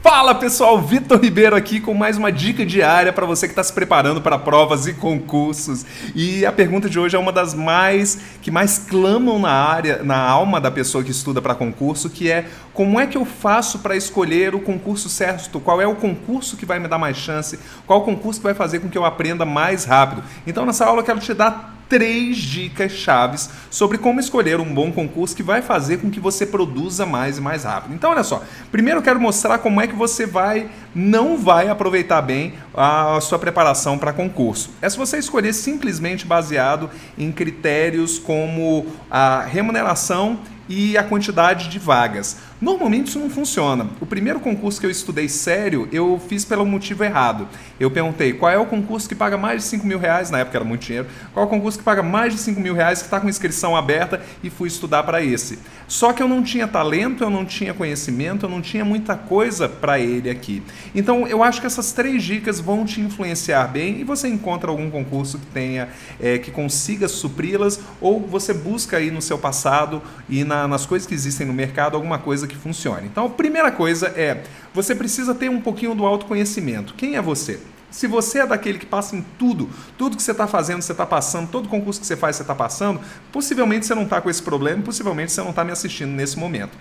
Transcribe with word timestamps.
Fala 0.00 0.34
pessoal, 0.34 0.80
Vitor 0.80 1.20
Ribeiro 1.20 1.54
aqui 1.54 1.78
com 1.80 1.92
mais 1.92 2.16
uma 2.16 2.32
dica 2.32 2.64
diária 2.64 3.12
para 3.12 3.26
você 3.26 3.46
que 3.46 3.52
está 3.52 3.62
se 3.62 3.70
preparando 3.70 4.22
para 4.22 4.38
provas 4.38 4.86
e 4.86 4.94
concursos. 4.94 5.84
E 6.14 6.46
a 6.46 6.52
pergunta 6.52 6.88
de 6.88 6.98
hoje 6.98 7.14
é 7.14 7.18
uma 7.18 7.30
das 7.30 7.52
mais 7.52 8.18
que 8.40 8.50
mais 8.50 8.78
clamam 8.78 9.38
na 9.38 9.50
área, 9.50 10.02
na 10.02 10.16
alma 10.16 10.62
da 10.62 10.70
pessoa 10.70 11.04
que 11.04 11.10
estuda 11.10 11.42
para 11.42 11.54
concurso, 11.54 12.08
que 12.08 12.30
é 12.30 12.46
como 12.72 12.98
é 12.98 13.06
que 13.06 13.18
eu 13.18 13.26
faço 13.26 13.80
para 13.80 13.96
escolher 13.96 14.54
o 14.54 14.60
concurso 14.60 15.10
certo? 15.10 15.60
Qual 15.60 15.78
é 15.82 15.86
o 15.86 15.94
concurso 15.94 16.56
que 16.56 16.64
vai 16.64 16.78
me 16.78 16.88
dar 16.88 16.96
mais 16.96 17.18
chance? 17.18 17.58
Qual 17.86 18.02
concurso 18.02 18.40
que 18.40 18.44
vai 18.44 18.54
fazer 18.54 18.78
com 18.78 18.88
que 18.88 18.96
eu 18.96 19.04
aprenda 19.04 19.44
mais 19.44 19.84
rápido? 19.84 20.24
Então 20.46 20.64
nessa 20.64 20.86
aula 20.86 21.00
eu 21.00 21.04
quero 21.04 21.20
te 21.20 21.34
dar 21.34 21.83
três 21.94 22.38
dicas 22.38 22.90
chaves 22.90 23.48
sobre 23.70 23.98
como 23.98 24.18
escolher 24.18 24.58
um 24.58 24.74
bom 24.74 24.90
concurso 24.90 25.36
que 25.36 25.44
vai 25.44 25.62
fazer 25.62 25.98
com 25.98 26.10
que 26.10 26.18
você 26.18 26.44
produza 26.44 27.06
mais 27.06 27.38
e 27.38 27.40
mais 27.40 27.62
rápido. 27.62 27.94
Então, 27.94 28.10
olha 28.10 28.24
só. 28.24 28.42
Primeiro 28.72 28.98
eu 28.98 29.02
quero 29.02 29.20
mostrar 29.20 29.58
como 29.58 29.80
é 29.80 29.86
que 29.86 29.94
você 29.94 30.26
vai 30.26 30.68
não 30.92 31.36
vai 31.36 31.68
aproveitar 31.68 32.20
bem 32.20 32.54
a 32.74 33.20
sua 33.20 33.38
preparação 33.38 33.96
para 33.96 34.12
concurso. 34.12 34.70
É 34.82 34.90
se 34.90 34.96
você 34.96 35.18
escolher 35.18 35.52
simplesmente 35.52 36.26
baseado 36.26 36.90
em 37.16 37.30
critérios 37.30 38.18
como 38.18 38.86
a 39.08 39.42
remuneração 39.42 40.40
e 40.68 40.96
a 40.96 41.02
quantidade 41.02 41.68
de 41.68 41.78
vagas. 41.78 42.36
Normalmente 42.60 43.08
isso 43.08 43.18
não 43.18 43.28
funciona. 43.28 43.88
O 44.00 44.06
primeiro 44.06 44.40
concurso 44.40 44.80
que 44.80 44.86
eu 44.86 44.90
estudei 44.90 45.28
sério, 45.28 45.88
eu 45.92 46.20
fiz 46.28 46.44
pelo 46.44 46.64
motivo 46.64 47.04
errado. 47.04 47.46
Eu 47.78 47.90
perguntei 47.90 48.32
qual 48.32 48.50
é 48.50 48.56
o 48.56 48.64
concurso 48.64 49.08
que 49.08 49.14
paga 49.14 49.36
mais 49.36 49.62
de 49.62 49.68
5 49.68 49.86
mil 49.86 49.98
reais, 49.98 50.30
na 50.30 50.38
época 50.38 50.56
era 50.56 50.64
muito 50.64 50.86
dinheiro, 50.86 51.06
qual 51.32 51.44
é 51.44 51.46
o 51.46 51.50
concurso 51.50 51.78
que 51.78 51.84
paga 51.84 52.02
mais 52.02 52.32
de 52.32 52.38
5 52.38 52.60
mil 52.60 52.72
reais, 52.72 53.00
que 53.00 53.06
está 53.06 53.20
com 53.20 53.28
inscrição 53.28 53.76
aberta 53.76 54.22
e 54.42 54.48
fui 54.48 54.68
estudar 54.68 55.02
para 55.02 55.22
esse. 55.22 55.58
Só 55.86 56.12
que 56.12 56.22
eu 56.22 56.28
não 56.28 56.42
tinha 56.42 56.66
talento, 56.66 57.22
eu 57.22 57.28
não 57.28 57.44
tinha 57.44 57.74
conhecimento, 57.74 58.46
eu 58.46 58.50
não 58.50 58.62
tinha 58.62 58.84
muita 58.84 59.14
coisa 59.14 59.68
para 59.68 59.98
ele 59.98 60.30
aqui. 60.30 60.62
Então 60.94 61.26
eu 61.26 61.42
acho 61.42 61.60
que 61.60 61.66
essas 61.66 61.92
três 61.92 62.22
dicas 62.22 62.60
vão 62.60 62.84
te 62.86 63.00
influenciar 63.00 63.66
bem 63.66 64.00
e 64.00 64.04
você 64.04 64.28
encontra 64.28 64.70
algum 64.70 64.90
concurso 64.90 65.38
que 65.38 65.46
tenha, 65.46 65.88
é, 66.20 66.38
que 66.38 66.50
consiga 66.50 67.08
supri-las, 67.08 67.80
ou 68.00 68.20
você 68.20 68.54
busca 68.54 68.96
aí 68.96 69.10
no 69.10 69.20
seu 69.20 69.36
passado 69.36 70.00
e 70.28 70.44
na, 70.44 70.53
nas 70.68 70.86
coisas 70.86 71.06
que 71.06 71.14
existem 71.14 71.46
no 71.46 71.52
mercado 71.52 71.96
alguma 71.96 72.18
coisa 72.18 72.46
que 72.46 72.56
funcione. 72.56 73.06
Então 73.06 73.26
a 73.26 73.30
primeira 73.30 73.70
coisa 73.70 74.08
é, 74.08 74.42
você 74.72 74.94
precisa 74.94 75.34
ter 75.34 75.48
um 75.48 75.60
pouquinho 75.60 75.94
do 75.94 76.06
autoconhecimento. 76.06 76.94
Quem 76.94 77.16
é 77.16 77.22
você? 77.22 77.60
Se 77.90 78.08
você 78.08 78.40
é 78.40 78.46
daquele 78.46 78.78
que 78.78 78.86
passa 78.86 79.14
em 79.14 79.24
tudo, 79.38 79.70
tudo 79.96 80.16
que 80.16 80.22
você 80.22 80.32
está 80.32 80.48
fazendo, 80.48 80.82
você 80.82 80.90
está 80.90 81.06
passando, 81.06 81.48
todo 81.48 81.68
concurso 81.68 82.00
que 82.00 82.06
você 82.06 82.16
faz, 82.16 82.34
você 82.34 82.42
está 82.42 82.54
passando, 82.54 83.00
possivelmente 83.30 83.86
você 83.86 83.94
não 83.94 84.02
está 84.02 84.20
com 84.20 84.28
esse 84.28 84.42
problema, 84.42 84.82
possivelmente 84.82 85.30
você 85.30 85.40
não 85.40 85.50
está 85.50 85.62
me 85.64 85.70
assistindo 85.70 86.10
nesse 86.10 86.36
momento. 86.36 86.76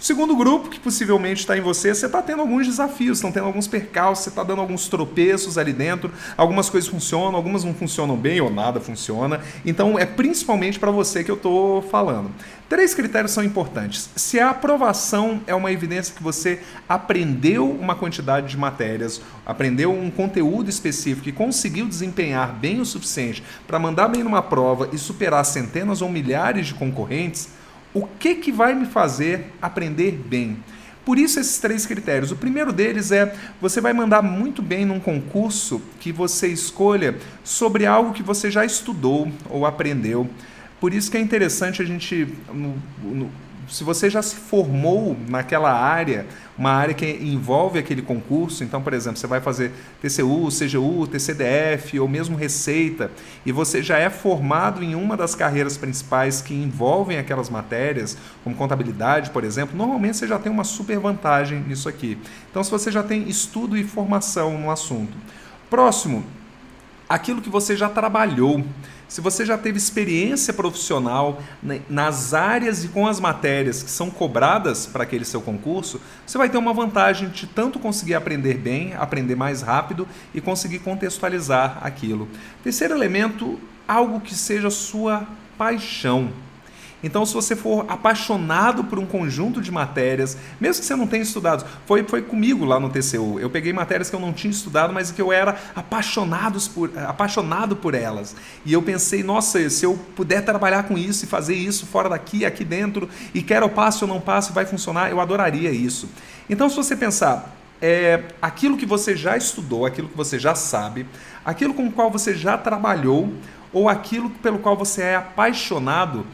O 0.00 0.02
segundo 0.02 0.34
grupo, 0.34 0.70
que 0.70 0.80
possivelmente 0.80 1.40
está 1.40 1.58
em 1.58 1.60
você, 1.60 1.94
você 1.94 2.06
está 2.06 2.22
tendo 2.22 2.40
alguns 2.40 2.66
desafios, 2.66 3.18
estão 3.18 3.30
tendo 3.30 3.44
alguns 3.44 3.68
percalços, 3.68 4.24
você 4.24 4.30
está 4.30 4.42
dando 4.42 4.62
alguns 4.62 4.88
tropeços 4.88 5.58
ali 5.58 5.74
dentro, 5.74 6.10
algumas 6.38 6.70
coisas 6.70 6.88
funcionam, 6.88 7.36
algumas 7.36 7.64
não 7.64 7.74
funcionam 7.74 8.16
bem 8.16 8.40
ou 8.40 8.48
nada 8.48 8.80
funciona. 8.80 9.42
Então 9.62 9.98
é 9.98 10.06
principalmente 10.06 10.78
para 10.78 10.90
você 10.90 11.22
que 11.22 11.30
eu 11.30 11.34
estou 11.34 11.82
falando. 11.82 12.30
Três 12.66 12.94
critérios 12.94 13.32
são 13.32 13.44
importantes. 13.44 14.08
Se 14.16 14.40
a 14.40 14.48
aprovação 14.48 15.42
é 15.46 15.54
uma 15.54 15.70
evidência 15.70 16.14
que 16.14 16.22
você 16.22 16.60
aprendeu 16.88 17.70
uma 17.70 17.94
quantidade 17.94 18.48
de 18.48 18.56
matérias, 18.56 19.20
aprendeu 19.44 19.92
um 19.92 20.10
conteúdo 20.10 20.70
específico 20.70 21.28
e 21.28 21.32
conseguiu 21.32 21.86
desempenhar 21.86 22.54
bem 22.54 22.80
o 22.80 22.86
suficiente 22.86 23.44
para 23.66 23.78
mandar 23.78 24.08
bem 24.08 24.22
numa 24.24 24.40
prova 24.40 24.88
e 24.94 24.96
superar 24.96 25.44
centenas 25.44 26.00
ou 26.00 26.08
milhares 26.08 26.68
de 26.68 26.74
concorrentes, 26.74 27.50
o 27.92 28.06
que, 28.06 28.36
que 28.36 28.52
vai 28.52 28.74
me 28.74 28.86
fazer 28.86 29.52
aprender 29.60 30.12
bem? 30.12 30.58
Por 31.04 31.18
isso, 31.18 31.40
esses 31.40 31.58
três 31.58 31.86
critérios. 31.86 32.30
O 32.30 32.36
primeiro 32.36 32.72
deles 32.72 33.10
é 33.10 33.34
você 33.60 33.80
vai 33.80 33.92
mandar 33.92 34.22
muito 34.22 34.62
bem 34.62 34.84
num 34.84 35.00
concurso 35.00 35.82
que 35.98 36.12
você 36.12 36.48
escolha 36.48 37.16
sobre 37.42 37.86
algo 37.86 38.12
que 38.12 38.22
você 38.22 38.50
já 38.50 38.64
estudou 38.64 39.30
ou 39.48 39.66
aprendeu. 39.66 40.28
Por 40.78 40.94
isso 40.94 41.10
que 41.10 41.16
é 41.16 41.20
interessante 41.20 41.82
a 41.82 41.84
gente, 41.84 42.28
no, 42.52 42.74
no, 43.02 43.30
se 43.70 43.84
você 43.84 44.10
já 44.10 44.20
se 44.20 44.34
formou 44.34 45.16
naquela 45.28 45.72
área, 45.72 46.26
uma 46.58 46.72
área 46.72 46.92
que 46.92 47.06
envolve 47.06 47.78
aquele 47.78 48.02
concurso, 48.02 48.64
então, 48.64 48.82
por 48.82 48.92
exemplo, 48.92 49.18
você 49.18 49.26
vai 49.26 49.40
fazer 49.40 49.72
TCU, 50.02 50.48
CGU, 50.48 51.06
TCDF 51.06 51.98
ou 52.00 52.08
mesmo 52.08 52.36
Receita, 52.36 53.10
e 53.46 53.52
você 53.52 53.82
já 53.82 53.96
é 53.96 54.10
formado 54.10 54.82
em 54.82 54.94
uma 54.94 55.16
das 55.16 55.34
carreiras 55.34 55.76
principais 55.76 56.42
que 56.42 56.52
envolvem 56.52 57.18
aquelas 57.18 57.48
matérias, 57.48 58.18
como 58.42 58.56
contabilidade, 58.56 59.30
por 59.30 59.44
exemplo, 59.44 59.76
normalmente 59.76 60.16
você 60.16 60.26
já 60.26 60.38
tem 60.38 60.50
uma 60.50 60.64
super 60.64 60.98
vantagem 60.98 61.60
nisso 61.60 61.88
aqui. 61.88 62.18
Então, 62.50 62.64
se 62.64 62.70
você 62.70 62.90
já 62.90 63.02
tem 63.02 63.28
estudo 63.28 63.76
e 63.76 63.84
formação 63.84 64.58
no 64.58 64.70
assunto. 64.70 65.16
Próximo, 65.70 66.24
aquilo 67.08 67.40
que 67.40 67.48
você 67.48 67.76
já 67.76 67.88
trabalhou 67.88 68.64
se 69.10 69.20
você 69.20 69.44
já 69.44 69.58
teve 69.58 69.76
experiência 69.76 70.54
profissional 70.54 71.42
nas 71.88 72.32
áreas 72.32 72.84
e 72.84 72.88
com 72.88 73.08
as 73.08 73.18
matérias 73.18 73.82
que 73.82 73.90
são 73.90 74.08
cobradas 74.08 74.86
para 74.86 75.02
aquele 75.02 75.24
seu 75.24 75.40
concurso, 75.40 76.00
você 76.24 76.38
vai 76.38 76.48
ter 76.48 76.56
uma 76.56 76.72
vantagem 76.72 77.28
de 77.28 77.44
tanto 77.44 77.80
conseguir 77.80 78.14
aprender 78.14 78.54
bem, 78.54 78.94
aprender 78.94 79.34
mais 79.34 79.62
rápido 79.62 80.06
e 80.32 80.40
conseguir 80.40 80.78
contextualizar 80.78 81.78
aquilo. 81.82 82.28
Terceiro 82.62 82.94
elemento, 82.94 83.58
algo 83.86 84.20
que 84.20 84.32
seja 84.32 84.70
sua 84.70 85.26
paixão. 85.58 86.30
Então, 87.02 87.24
se 87.24 87.32
você 87.32 87.56
for 87.56 87.86
apaixonado 87.88 88.84
por 88.84 88.98
um 88.98 89.06
conjunto 89.06 89.60
de 89.60 89.70
matérias, 89.70 90.36
mesmo 90.60 90.80
que 90.80 90.86
você 90.86 90.94
não 90.94 91.06
tenha 91.06 91.22
estudado, 91.22 91.64
foi, 91.86 92.04
foi 92.04 92.22
comigo 92.22 92.64
lá 92.64 92.78
no 92.78 92.90
TCU. 92.90 93.40
Eu 93.40 93.48
peguei 93.48 93.72
matérias 93.72 94.10
que 94.10 94.16
eu 94.16 94.20
não 94.20 94.32
tinha 94.32 94.50
estudado, 94.50 94.92
mas 94.92 95.10
que 95.10 95.20
eu 95.20 95.32
era 95.32 95.58
apaixonado 95.74 96.60
por, 96.74 96.90
apaixonado 96.98 97.76
por 97.76 97.94
elas. 97.94 98.36
E 98.64 98.72
eu 98.72 98.82
pensei, 98.82 99.22
nossa, 99.22 99.68
se 99.70 99.84
eu 99.84 99.98
puder 100.14 100.44
trabalhar 100.44 100.82
com 100.82 100.98
isso 100.98 101.24
e 101.24 101.28
fazer 101.28 101.54
isso 101.54 101.86
fora 101.86 102.08
daqui, 102.08 102.44
aqui 102.44 102.64
dentro, 102.64 103.08
e 103.32 103.42
quer 103.42 103.62
eu 103.62 103.68
passe 103.68 104.04
ou 104.04 104.08
não 104.08 104.20
passe, 104.20 104.52
vai 104.52 104.66
funcionar, 104.66 105.10
eu 105.10 105.20
adoraria 105.20 105.70
isso. 105.70 106.08
Então, 106.48 106.68
se 106.68 106.76
você 106.76 106.94
pensar, 106.94 107.56
é, 107.80 108.24
aquilo 108.42 108.76
que 108.76 108.84
você 108.84 109.16
já 109.16 109.36
estudou, 109.36 109.86
aquilo 109.86 110.08
que 110.08 110.16
você 110.16 110.38
já 110.38 110.54
sabe, 110.54 111.06
aquilo 111.44 111.72
com 111.72 111.86
o 111.86 111.92
qual 111.92 112.10
você 112.10 112.34
já 112.34 112.58
trabalhou, 112.58 113.32
ou 113.72 113.88
aquilo 113.88 114.30
pelo 114.30 114.58
qual 114.58 114.76
você 114.76 115.02
é 115.02 115.16
apaixonado, 115.16 116.26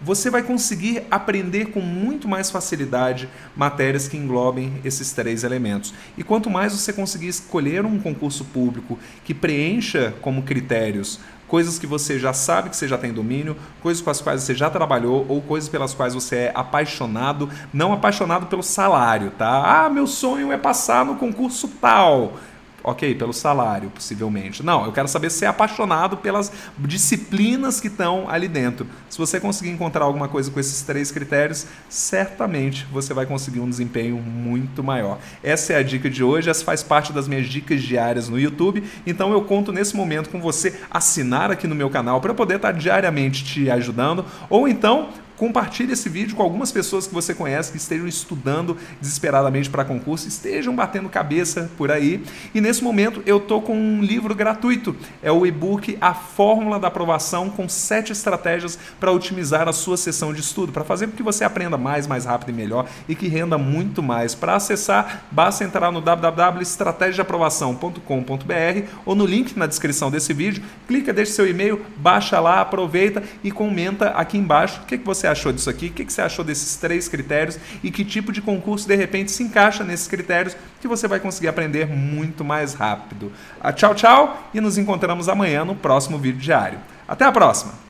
você 0.00 0.30
vai 0.30 0.42
conseguir 0.42 1.02
aprender 1.10 1.66
com 1.66 1.80
muito 1.80 2.28
mais 2.28 2.50
facilidade 2.50 3.28
matérias 3.56 4.08
que 4.08 4.16
englobem 4.16 4.80
esses 4.84 5.12
três 5.12 5.44
elementos. 5.44 5.92
E 6.16 6.22
quanto 6.22 6.48
mais 6.50 6.72
você 6.72 6.92
conseguir 6.92 7.28
escolher 7.28 7.84
um 7.84 7.98
concurso 7.98 8.44
público 8.44 8.98
que 9.24 9.34
preencha 9.34 10.14
como 10.20 10.42
critérios 10.42 11.18
coisas 11.48 11.78
que 11.78 11.86
você 11.86 12.18
já 12.18 12.32
sabe 12.32 12.68
que 12.68 12.76
você 12.76 12.86
já 12.86 12.98
tem 12.98 13.12
domínio, 13.12 13.56
coisas 13.80 14.02
com 14.02 14.10
as 14.10 14.20
quais 14.20 14.42
você 14.42 14.54
já 14.54 14.68
trabalhou 14.68 15.24
ou 15.28 15.40
coisas 15.40 15.68
pelas 15.68 15.94
quais 15.94 16.14
você 16.14 16.36
é 16.36 16.52
apaixonado, 16.54 17.48
não 17.72 17.92
apaixonado 17.92 18.46
pelo 18.46 18.62
salário, 18.62 19.30
tá? 19.30 19.84
Ah, 19.86 19.88
meu 19.88 20.06
sonho 20.06 20.52
é 20.52 20.58
passar 20.58 21.04
no 21.04 21.16
concurso 21.16 21.66
tal. 21.80 22.34
Ok, 22.82 23.14
pelo 23.16 23.32
salário, 23.32 23.90
possivelmente. 23.90 24.62
Não, 24.62 24.84
eu 24.84 24.92
quero 24.92 25.08
saber 25.08 25.30
se 25.30 25.44
é 25.44 25.48
apaixonado 25.48 26.16
pelas 26.16 26.52
disciplinas 26.78 27.80
que 27.80 27.88
estão 27.88 28.30
ali 28.30 28.46
dentro. 28.46 28.86
Se 29.10 29.18
você 29.18 29.40
conseguir 29.40 29.70
encontrar 29.70 30.04
alguma 30.04 30.28
coisa 30.28 30.50
com 30.50 30.60
esses 30.60 30.82
três 30.82 31.10
critérios, 31.10 31.66
certamente 31.88 32.86
você 32.92 33.12
vai 33.12 33.26
conseguir 33.26 33.60
um 33.60 33.68
desempenho 33.68 34.16
muito 34.16 34.82
maior. 34.82 35.18
Essa 35.42 35.72
é 35.72 35.76
a 35.76 35.82
dica 35.82 36.08
de 36.08 36.22
hoje, 36.22 36.48
essa 36.48 36.64
faz 36.64 36.82
parte 36.82 37.12
das 37.12 37.26
minhas 37.26 37.48
dicas 37.48 37.82
diárias 37.82 38.28
no 38.28 38.38
YouTube. 38.38 38.82
Então 39.04 39.32
eu 39.32 39.42
conto 39.42 39.72
nesse 39.72 39.96
momento 39.96 40.30
com 40.30 40.40
você 40.40 40.80
assinar 40.88 41.50
aqui 41.50 41.66
no 41.66 41.74
meu 41.74 41.90
canal 41.90 42.20
para 42.20 42.32
poder 42.32 42.56
estar 42.56 42.72
diariamente 42.72 43.44
te 43.44 43.68
ajudando, 43.70 44.24
ou 44.48 44.68
então 44.68 45.08
Compartilhe 45.38 45.92
esse 45.92 46.08
vídeo 46.08 46.34
com 46.34 46.42
algumas 46.42 46.72
pessoas 46.72 47.06
que 47.06 47.14
você 47.14 47.32
conhece 47.32 47.70
que 47.70 47.76
estejam 47.76 48.08
estudando 48.08 48.76
desesperadamente 49.00 49.70
para 49.70 49.84
concurso, 49.84 50.26
estejam 50.26 50.74
batendo 50.74 51.08
cabeça 51.08 51.70
por 51.78 51.92
aí. 51.92 52.24
E 52.52 52.60
nesse 52.60 52.82
momento 52.82 53.22
eu 53.24 53.38
tô 53.38 53.62
com 53.62 53.78
um 53.78 54.02
livro 54.02 54.34
gratuito, 54.34 54.96
é 55.22 55.30
o 55.30 55.46
e-book 55.46 55.96
A 56.00 56.12
Fórmula 56.12 56.80
da 56.80 56.88
Aprovação 56.88 57.50
com 57.50 57.68
sete 57.68 58.10
estratégias 58.10 58.76
para 58.98 59.12
otimizar 59.12 59.68
a 59.68 59.72
sua 59.72 59.96
sessão 59.96 60.34
de 60.34 60.40
estudo, 60.40 60.72
para 60.72 60.82
fazer 60.82 61.06
com 61.06 61.12
que 61.12 61.22
você 61.22 61.44
aprenda 61.44 61.78
mais, 61.78 62.08
mais 62.08 62.24
rápido 62.24 62.48
e 62.48 62.52
melhor 62.52 62.88
e 63.08 63.14
que 63.14 63.28
renda 63.28 63.56
muito 63.56 64.02
mais. 64.02 64.34
Para 64.34 64.56
acessar, 64.56 65.28
basta 65.30 65.62
entrar 65.62 65.92
no 65.92 66.00
www.estrategiaaprovação.com.br 66.00 68.88
ou 69.06 69.14
no 69.14 69.24
link 69.24 69.56
na 69.56 69.68
descrição 69.68 70.10
desse 70.10 70.32
vídeo, 70.32 70.64
clica, 70.88 71.12
deixa 71.12 71.30
seu 71.30 71.48
e-mail, 71.48 71.80
baixa 71.96 72.40
lá, 72.40 72.60
aproveita 72.60 73.22
e 73.44 73.52
comenta 73.52 74.08
aqui 74.10 74.36
embaixo 74.36 74.80
o 74.82 74.86
que, 74.86 74.98
que 74.98 75.06
você 75.06 75.27
achou 75.28 75.52
disso 75.52 75.70
aqui, 75.70 75.86
o 75.86 75.90
que 75.90 76.12
você 76.12 76.20
achou 76.20 76.44
desses 76.44 76.76
três 76.76 77.08
critérios 77.08 77.58
e 77.82 77.90
que 77.90 78.04
tipo 78.04 78.32
de 78.32 78.42
concurso 78.42 78.88
de 78.88 78.96
repente 78.96 79.30
se 79.30 79.42
encaixa 79.42 79.84
nesses 79.84 80.08
critérios 80.08 80.56
que 80.80 80.88
você 80.88 81.06
vai 81.06 81.20
conseguir 81.20 81.48
aprender 81.48 81.86
muito 81.86 82.44
mais 82.44 82.74
rápido. 82.74 83.32
Ah, 83.60 83.72
tchau, 83.72 83.94
tchau 83.94 84.50
e 84.52 84.60
nos 84.60 84.76
encontramos 84.78 85.28
amanhã 85.28 85.64
no 85.64 85.74
próximo 85.74 86.18
vídeo 86.18 86.40
diário. 86.40 86.78
Até 87.06 87.24
a 87.24 87.32
próxima! 87.32 87.86